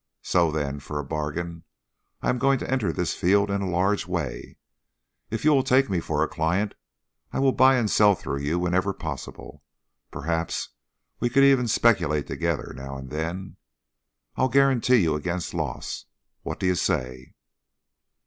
[0.23, 1.63] So, then, for a bargain.
[2.23, 4.57] I am going to enter this field in a large way;
[5.29, 6.73] if you will take me for a client,
[7.31, 9.61] I will buy and sell through you whenever possible.
[10.09, 10.69] Perhaps
[11.19, 13.57] we can even speculate together now and then.
[14.37, 16.05] I'll guarantee you against loss.
[16.41, 17.35] What do you say?"